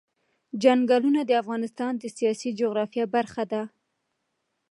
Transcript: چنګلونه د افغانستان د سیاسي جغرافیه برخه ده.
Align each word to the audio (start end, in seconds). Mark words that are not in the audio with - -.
چنګلونه 0.61 1.21
د 1.25 1.31
افغانستان 1.41 1.91
د 1.97 2.03
سیاسي 2.17 2.49
جغرافیه 2.59 3.05
برخه 3.15 3.43
ده. 3.51 3.61